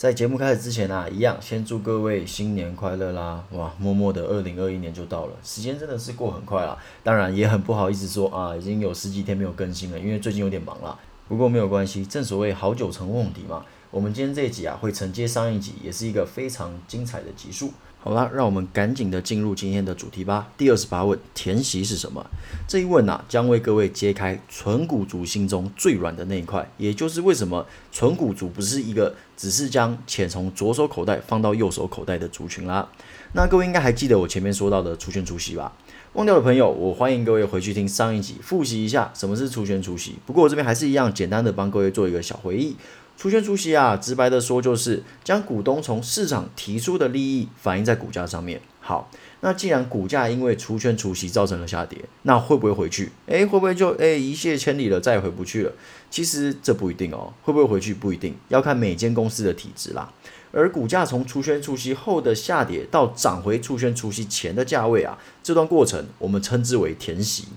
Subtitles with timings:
[0.00, 3.44] 在节目开始之前啊，一样先祝各位新年快乐啦！
[3.52, 6.74] 哇，默默的二零二一年就到了，时间真的是过很快啦。
[7.02, 10.98] 当然也很不好意思说啊，已经有十几天没有更新了，因为最近有点忙啦。
[11.28, 13.62] 不过没有关系，正所谓好酒成问题嘛。
[13.92, 17.72] 我们今天这一集啊，会承接上一集，也是一个非常精彩的集数。
[17.98, 20.48] 好啦，让我们赶紧的进入今天的主题吧。
[20.56, 22.24] 第二十八问，填席是什么？
[22.68, 32.88] 这一问啊，将为各位揭开纯股族心中最软的那一块，也就是为什么纯股族不是一个只是将钱从左手口袋放到右手口袋的族群啦。
[33.32, 35.72] 那各位应该还记得我前面说到的除权除息吧？
[36.12, 40.14] 忘掉的朋友，我欢迎各位回去听上一集复习一下什么是除权除息。
[40.24, 42.76] 不过我这边还是一样简单的帮各位做一个小回忆。
[43.20, 48.58] 除权除息啊，直白的说就是将股东从市场提出的利益反映在股价上面。
[48.80, 49.10] 好，
[49.42, 53.12] 那既然股价因为除权除息造成了下跌，那会不会回去？
[53.26, 55.72] 诶，会不会就诶一泻千里了，再也回不去了？
[56.10, 60.10] 其实这不一定哦，会不会回去不一定，要看每间公司的体质啦。
[60.50, 67.48] 而股价从除权除息后的下跌到涨回除权除息前的价位啊，这段过程我们称之为填息。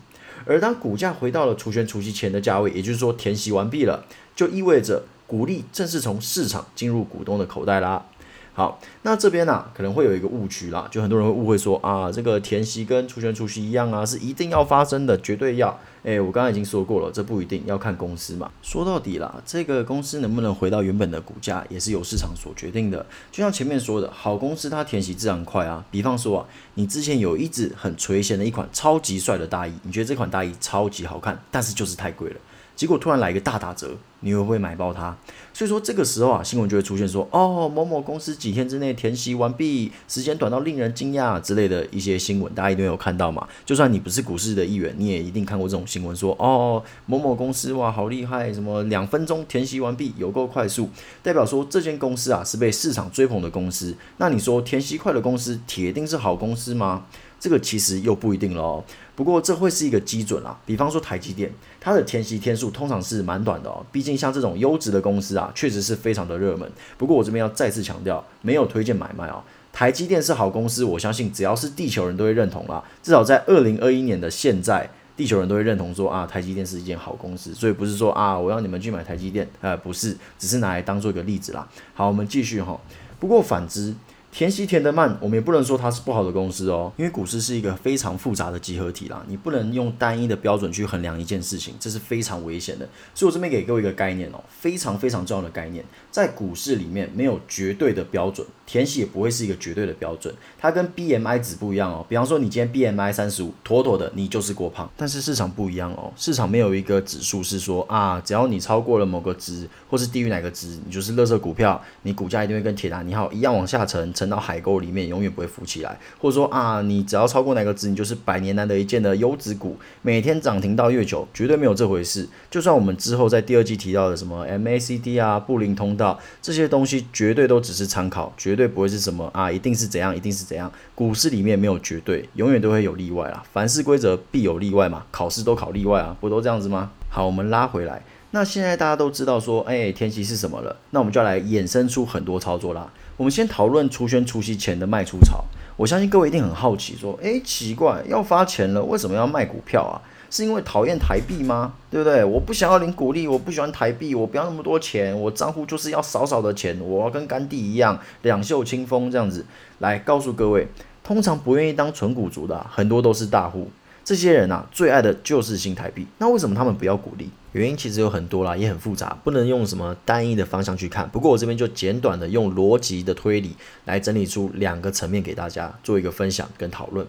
[0.45, 5.03] 而当股价回到了除权除息前的价位，也就是说填息完毕了，就意味着。
[5.33, 8.05] 股利正式从市场进入股东的口袋啦。
[8.53, 15.75] 好，那这边呢可能会有一个误区啦，就很多人会误会说啊，这个填息跟除权除息一样啊，是一定要发生的，绝对要。
[16.03, 18.51] 诶，我刚刚已经说过了，这不一定要看公司嘛。
[18.61, 23.03] 说到底啦，这个公司能不能回到原本的股价，也是由市场所决定的。
[23.31, 25.83] 就像前面说的，好公司它填息自然快啊。
[25.89, 32.35] 比方说啊，你之前有一只很垂涎的一款超级帅的大衣，你觉得这款大衣超级好看，但是就是太贵了。
[32.83, 35.15] 结果突然来一个大打折，你会不会买爆它？
[35.53, 43.47] 所以说这个时候啊，新闻就会出现说，哦，某某公司几天之内填息完毕，时间短到令人惊讶之类的一些新闻，大家一定有看到嘛？
[43.65, 50.89] 就算你不是股市的一员，你也一定看过这种新闻，说哦，某某公司哇，好厉害，什么两分钟填息完毕，有够快速，
[51.21, 53.95] 代表说这间公司啊是被市场追捧的公司。
[54.17, 57.05] 那你说填息快的公司，铁定是好公司吗？
[57.43, 58.81] 这个其实又不一定了哦。
[59.17, 63.85] 不过这会是一个基准啦，比方说台积电，它的填息天数通常是蛮短的哦。
[63.91, 66.71] 毕竟像这种优质的公司啊，确实是非常的热门。
[66.97, 69.43] 不过我这边要再次强调，没有推荐买卖哦。
[69.73, 72.81] 台积电是好公司，我相信只要是地球人都会认同啦。
[73.01, 77.53] 至少在二零二一年的现在，地球人都会认同说啊，台积电是一件好公司。
[77.53, 81.67] 所以不是说啊，我要你们去买台积电，呃，不是，只是拿来当做一个例子啦。
[81.93, 82.79] 好，我们继续哈。
[83.19, 83.93] 不过反之。
[84.33, 92.89] 填息填得慢，我们也不能说它是不好的公司哦，因为股市是一个非常复杂的集合体啦，你不能用单一的标准去衡量一件事情，这是非常危险的。
[93.13, 102.03] 所以我这边给各位一个概念哦，非常非常重要的概念，在股市里面没有绝对的标准，填息也不会是一个绝对的标准，它跟 B M I 值不一样哦。
[102.09, 114.11] 比方说你今天 B M I 三十五，妥妥的你就是过胖，但是市场不一样哦，市场没有一个指数是说啊，只要你超过了某个值，或是低于哪个值，你就是乐色股票，你股价一定会跟铁达尼号一样往下沉。
[114.23, 115.99] 沉到海沟里面，永远不会浮起来。
[116.19, 122.27] 或者说啊，你只要超过哪个值，你就是百年难得一见的优质股，每天涨停到月球，绝对没有这回事。
[122.49, 130.71] 就算我们之后在第二季提到的什么 MACD 啊、布林通道这些东西，绝对都只是参考，绝对不会是什么啊，一定是怎样，一定是怎样。
[130.95, 133.43] 股市里面没有绝对，永远都会有例外啦。
[133.51, 136.91] 凡事规则必有例外嘛，考试都考例外啊，不都这样子吗？
[137.09, 138.01] 好，我们拉回来。
[138.31, 140.75] 那现在大家都知道说，哎，天息是什么了？
[140.89, 142.91] 那我们就要来衍生出很多操作啦。
[143.23, 145.45] 我们先讨论除权除息前的卖出潮。
[145.77, 149.95] 我相信各位一定很好奇，说，诶，奇怪，要发钱了，为什么要卖股票啊？
[150.29, 151.73] 是因为讨厌台币吗？
[151.89, 152.21] 对不对？
[152.25, 159.45] 我不想要领股利，我不喜欢台币，我不要那么多钱，我账户就是要少少的钱，我要跟甘地一样两袖清风这样子。
[159.79, 160.67] 来告诉各位，
[161.01, 163.71] 通常不愿意当纯股族的很多都是大户，
[164.03, 166.05] 这些人啊，最爱的就是新台币。
[166.17, 167.29] 那为什么他们不要鼓励？
[167.53, 171.07] 原因其实有很多啦，也很复杂，不能用什么单一的方向去看。
[171.09, 173.55] 不过我这边就简短的用逻辑的推理
[173.85, 177.05] 来整理出两个层面给大家做一个分享跟讨论。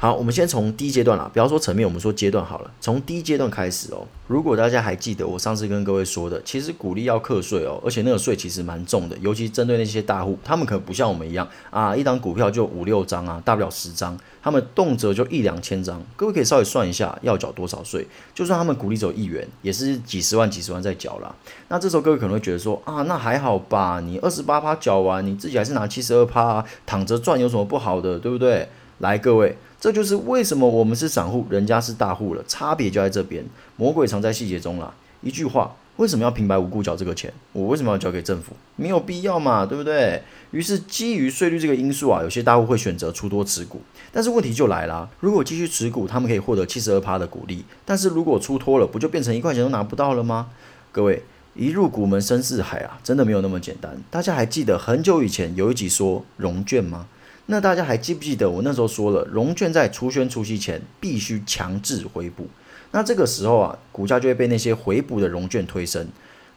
[0.00, 2.70] 好，我们先从第一阶段啦，不要说层面，我们说阶段好了。
[2.80, 4.06] 从第一阶段开始哦。
[4.28, 16.00] 如果大家还记得我上次跟各位说的，其实股利要课税哦，而且那个税其实蛮重的，尤其针对那些大户，他们可能不像我们一样啊，一档股票就五六张啊，大不了十张，他们动辄就一两千张。
[16.14, 21.34] 各位可以稍微算一下要缴多少税，就算他们股利只有一元，也是几十万、几十万在缴啦。
[21.66, 28.68] 那这时候各位可能会觉得说啊，那还好吧，你二十八趴缴完，你自己还是拿七十二趴，躺着赚有什么不好的，对不对？
[28.98, 29.56] 来，各位。
[29.80, 33.44] 这就是为什么我们是散户，人家是大户了，差别就在这边。
[33.76, 34.92] 魔鬼藏在细节中啦。
[35.20, 37.32] 一句话，为什么要平白无故缴这个钱？
[37.52, 38.54] 我为什么要交给政府？
[38.74, 40.20] 没有必要嘛，对不对？
[40.50, 43.80] 于是基于税率这个因素啊，有些大户会选择出多持股。
[44.10, 47.64] 但是问题就来了，如果继续持股，他们可以获得七十二趴的股利。
[47.84, 50.48] 但是如果出脱了，不就变成一块钱都拿不到了吗？
[50.90, 51.22] 各位，
[51.54, 53.96] 一入股门深似海啊，真的没有那么简单。
[54.10, 57.06] 大家还记得很久以前有一集说融券吗？
[57.50, 62.46] 那大家还记不记得我那时候说了，融券在除权除息前必须强制回补。
[62.90, 66.06] 那这个时候啊，股价就会被那些回补的融券推升。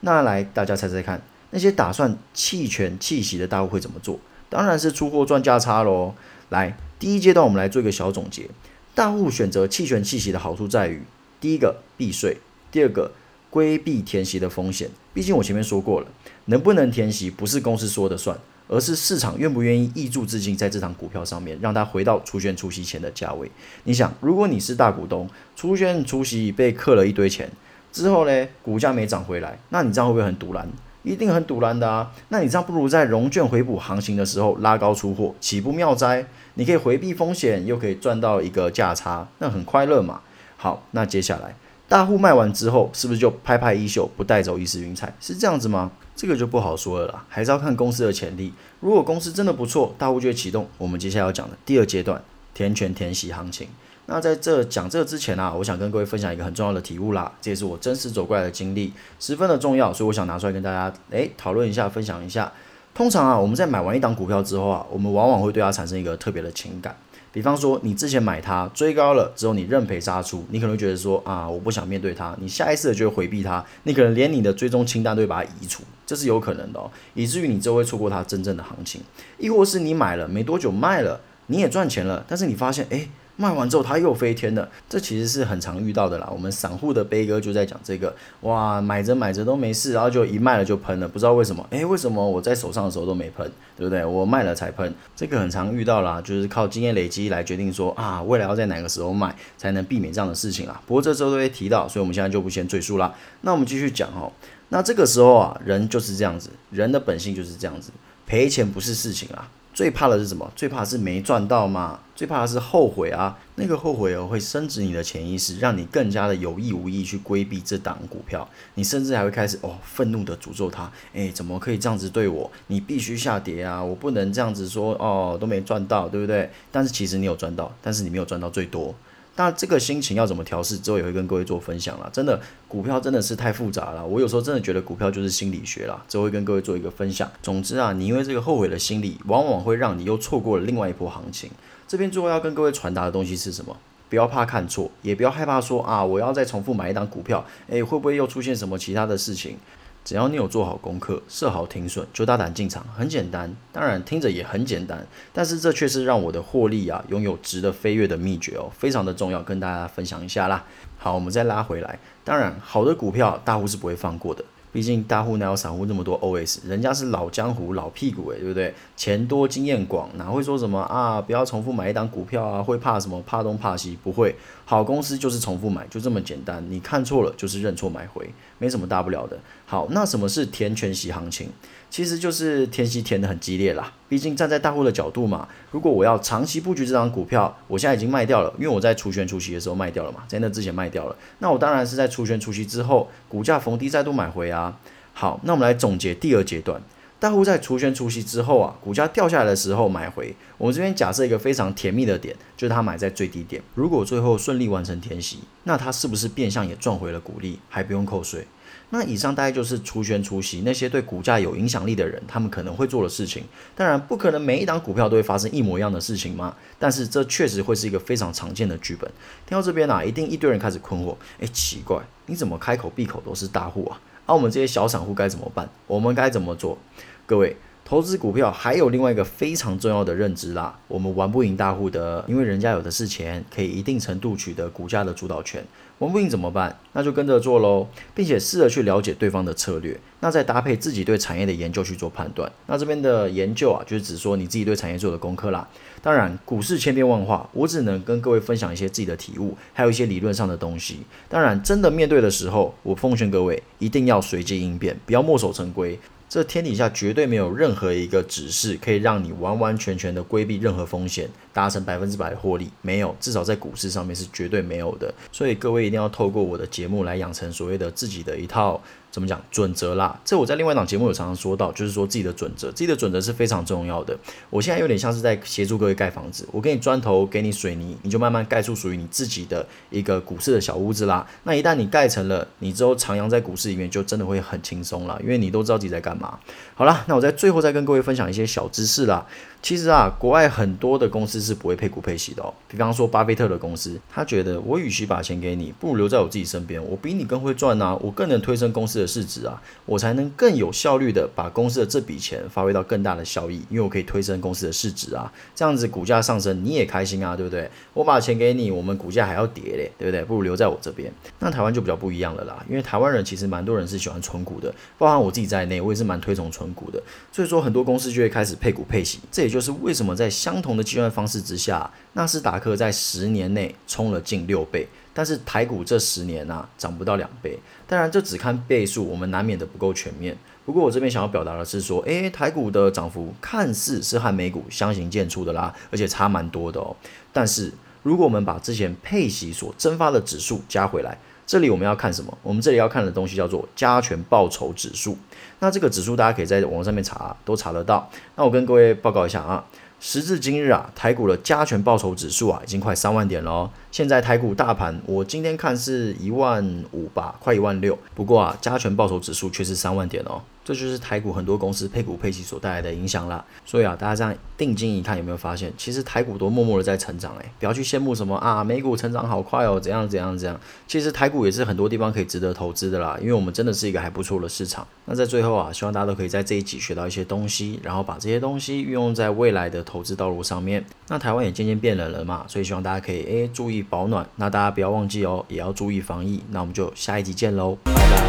[0.01, 1.21] 那来大家猜猜看，
[1.51, 4.19] 那些打算弃权弃息的大户会怎么做？
[4.49, 6.13] 当然是出货赚价差喽。
[6.49, 8.49] 来，第一阶段我们来做一个小总结。
[8.93, 11.03] 大户选择弃权弃息的好处在于，
[11.39, 12.38] 第一个避税，
[12.69, 13.13] 第二个
[13.49, 14.89] 规避填息的风险。
[15.13, 16.07] 毕竟我前面说过了，
[16.45, 18.38] 能不能填息不是公司说的算。
[18.71, 23.51] 而是市场愿不愿意挹注资金在这场股票上面，让它回到出现出息前的价位。
[23.83, 27.51] 你想，如果你是大股东，出现出息被克了一堆钱
[27.91, 30.65] 之后呢，股价没涨回来，那你这样会不会很堵拦？
[31.03, 32.12] 一定很堵拦的啊！
[32.29, 36.24] 那你这样不如在融券回补行情的时候拉高出货，岂不妙哉？
[36.53, 40.21] 你可以回避风险，又可以赚到一个价差，那很快乐嘛。
[40.57, 41.56] 好，那接下来
[41.91, 45.13] 大户卖完之后，是不是就拍拍衣袖，不带走一丝云彩？
[45.19, 45.91] 是这样子吗？
[46.15, 48.53] 这个就不好说了啦，还是要看公司的潜力。
[48.79, 52.23] 如果公司真的不错，大户就会启动我们接下来要讲的第二阶段
[52.53, 53.67] 填权填息行情。
[54.05, 62.49] 那在这讲这之前啊，我想跟各位分享一个很重要的体悟啦，这也是我真实走过来的经历，十分的重要，所以我想拿出来跟大家诶讨论一下，分享一下。
[62.93, 66.95] 通常啊，我们在买完一档股票之后啊，我们往往会对它产生一个特别的情感。
[67.33, 79.01] 比方说，你之前买它追高了之后，你认赔杀出，你可能会觉得说啊，我不想面对它，你下意识的就会回避它，你可能连你的追踪清单都会把它移除，这是有可能的哦，以至于你就会错过它真正的行情，
[79.37, 83.07] 亦或是你买了没多久卖了，你也赚钱了，但是你发现哎。
[83.41, 86.29] 卖完之后，它又飞天了，这其实是很常遇到的啦。
[86.31, 94.05] 我们散户的悲歌就在讲这个，哇，买着买着都没事，然后就一卖了就喷了，不知道为什么，诶，为什么我在手上的时候都没喷，对不对？
[94.05, 100.79] 我卖了才喷，这个很常遇到啦，就是靠经验累积来决定说啊，未来要在哪个时候卖，才能避免这样的事情啊。
[100.85, 103.11] 不过这时候都会提到，所以我们现在就不先赘述啦。
[103.41, 104.31] 那我们继续讲哦，
[104.69, 107.89] 那这个时候啊，人就是这样子，人的本性就是这样子，
[108.27, 109.49] 赔钱不是事情啊。
[109.73, 110.51] 最怕的是什么？
[110.56, 112.00] 最怕是没赚到吗？
[112.15, 113.39] 最怕的是后悔啊！
[113.56, 118.47] 那个后悔哦，会升值你的潜意识，让你更加的有意无意去规避这档股票。
[118.75, 120.91] 你甚至还会开始哦，愤怒的诅咒他。
[121.13, 122.51] 诶，怎么可以这样子对我？
[122.68, 123.83] 你必须下跌啊！
[123.83, 126.50] 我不能这样子说哦，都没赚到，对不对？
[126.71, 128.94] 但是其实你有赚到，但是你没有赚到最多。
[129.37, 130.77] 那这个心情要怎么调试？
[130.77, 132.09] 之后也会跟各位做分享了。
[132.11, 134.05] 真的，股票真的是太复杂了。
[134.05, 137.31] 我有时候真的觉得股票就是心理学啦，之后会跟各位做一个分享。
[137.41, 141.49] 总之啊，你因为这个后悔的心理，往往会让你又错过了另外一波行情。
[141.87, 143.75] 这边最后要跟各位传达的东西是什么？
[144.09, 149.57] 不要怕看错，也不要害怕说啊，我要再重复买一档股票，诶，会不会又出现什么其他的事情？
[150.03, 153.53] 只要你有做好功课，设好停损，就大胆进场，很简单。
[153.71, 160.63] 当然听着也很简单，但是这却是让我的获利啊拥有值得飞跃的秘诀哦，非常的重要，跟大家分享一下啦。
[160.98, 164.44] 好，我们再拉回来，当然好的股票大户是不会放过的。
[164.74, 166.59] 毕竟大户哪有散户那么多 OS？
[166.65, 168.74] 人家是老江湖、老屁股诶，对不对？
[168.96, 171.22] 钱多经验广，哪会说什么啊？
[171.22, 172.63] 不要重复买一档股票啊？
[172.63, 173.22] 会怕什么？
[173.24, 173.98] 怕东怕西？
[174.01, 174.34] 不会，
[174.71, 176.65] 好公司就是重复买，就这么简单。
[176.69, 179.37] 你看错了就是认错买回，没什么大不了的。
[179.65, 181.49] 好，那什么是填全息行情？
[181.89, 194.79] 其实就是天息填的很激烈啦，毕竟站在大户的角度嘛，如果我要长期布局这张股票，我现在已经卖掉了，因为我在除权除息的时候卖掉了嘛，在那之前卖掉了，那我当然是在除权除息之后，股价逢低再度买回啊。
[195.11, 196.81] 好，那我们来总结第二阶段，
[197.21, 208.47] 大户在除权除息之后啊，股价掉下来的时候买回，我们这边假设一个非常甜蜜的点，就是他买在最低点，如果最后顺利完成填息，那他是不是变相也赚回了股利，还不用扣税？
[208.91, 213.43] 那以上大概就是除权除息那些对股价有影响力的人，他们可能会做的事情。
[213.75, 216.55] 当然，不可能每一档股票都会发生一模一样的事情嘛。
[216.77, 219.10] 但是这确实会是一个非常常见的剧本。
[219.48, 224.00] 听到这边啊，一定一堆人开始困惑：哎，奇怪，你怎么开口闭口都是大户啊？
[224.25, 225.69] 而我们这些小散户该怎么办？
[225.88, 226.77] 我们该怎么做？
[227.25, 227.57] 各位。
[227.83, 235.61] 投资股票还有另外一个非常重要的认知啦，我们玩不赢大户的，因为人家有的是钱，可以一定程度取得股价的主导权。
[236.00, 236.79] 玩不赢怎么办？
[236.93, 242.51] 那就跟着做喽，并且试着去了解对方的策略，那再搭配自己对产业的研究去做判断。
[242.65, 245.67] 那这边的研究啊，就是指说你自己对产业做的功课啦。
[246.01, 251.01] 当然，股市千变万化，我只能跟各位分享一些自己的体悟，还有一些理论上的东西。
[251.29, 256.00] 当然，真的面对的时候，我奉劝各位一定要随机应变，不要墨守成规。
[256.31, 265.13] 这天底下绝对没有任何一个指示可以让你完完全全的规避任何风险，达成百分之百的获利，没有，至少在股市上面是绝对没有的。
[265.29, 268.81] 所以各位一定要透过我的节目来养成所谓的自己的一套。
[269.12, 270.20] 怎么讲准则啦？
[270.24, 274.18] 这我在另外一档节目有常常说到，就是说自己的准则，自己的准则是非常重要的。
[274.50, 281.27] 我现在有点像是在协助各位盖房子，我给你砖头，给你水泥，你就慢慢盖出属于你自己的一个股市的小屋子啦。
[281.44, 286.39] 那一旦你盖成了，你之后徜徉在股市里面，就真的会很轻松了，因为你都知道自己在干嘛。
[286.74, 289.27] 好了，那我在最后再跟各位分享一些小知识啦。
[289.62, 292.51] 其实啊，国外很多的公司是不会配股配息的哦。
[292.68, 307.70] 比方说巴菲特的公司，他觉得我与其把钱给你，不如留在我自己身边，我比你更会赚啊，我更能推升公司的市值啊，我才能更有效率的把公司的这笔钱发挥到更大的效益，因为我可以推升公司的市值啊，这样子股价上升你也开心啊，对不对？
[307.94, 310.24] 我把钱给你，我们股价还要跌嘞，对不对？
[310.24, 311.13] 不如留在我这边。
[311.38, 317.00] 那台湾就比较不一样了啦，因为台湾人其实蛮多人是喜欢存股的，包含我自己在内，我也是蛮推崇存股的，
[317.32, 327.60] 所以说很多公司就会开始配股配息，这也就是为什么在相同的计算方式之下，纳斯达克在十年内冲了近六倍，但是台股这十年啊涨不到两倍。
[327.86, 330.36] 当然，这只看倍数，我们难免的不够全面。
[330.65, 336.96] 不过我这边想要表达的是说，诶，台股的涨幅看似是和美股相形见绌的啦，而且差蛮多的哦。
[337.34, 342.38] 但是如果我们把之前配息所蒸发的指数加回来，这里我们要看什么？
[342.43, 345.17] 我们这里要看的东西叫做加权报酬指数。
[345.60, 348.10] 那这个指数大家可以在网上面查，都查得到。
[348.36, 349.63] 那我跟各位报告一下啊。
[350.03, 353.69] 时至今日啊，台股的加权报酬指数啊，已经快三万点了。
[353.91, 357.95] 现在台股大盘，我今天看是一万五吧，快一万六。
[358.15, 360.41] 不过啊，加权报酬指数却是三万点哦。
[360.63, 363.44] 这就是台股很多公司配股配息所带来的影响啦。
[363.65, 370.60] 所以啊，大家这样定睛一看，有没有发现，其实台股都默默的在成长诶，不要去羡慕什么啊，美股成长好快哦，怎样怎样怎样。
[370.88, 374.86] 其实台股也是很多地方可以值得投资的啦，因为我们真的是一个还不错的市场。
[375.06, 380.86] 那在最后啊，希望大家都可以在这一集学到一些东西，然后把这些东西运用在未来的投资道路上面。
[381.08, 384.27] 那台湾也渐渐变冷了嘛，所以希望大家可以诶注意保暖。
[384.36, 386.44] 那大家不要忘记哦，也要注意防疫。
[386.51, 388.20] 那我们就下一集见喽，拜拜。